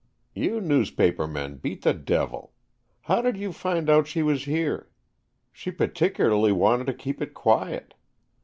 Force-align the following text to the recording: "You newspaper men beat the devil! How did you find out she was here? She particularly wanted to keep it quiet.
"You 0.33 0.59
newspaper 0.59 1.27
men 1.27 1.57
beat 1.57 1.83
the 1.83 1.93
devil! 1.93 2.53
How 3.01 3.21
did 3.21 3.37
you 3.37 3.53
find 3.53 3.87
out 3.87 4.07
she 4.07 4.23
was 4.23 4.45
here? 4.45 4.89
She 5.53 5.69
particularly 5.69 6.51
wanted 6.51 6.87
to 6.87 6.93
keep 6.95 7.21
it 7.21 7.35
quiet. 7.35 7.93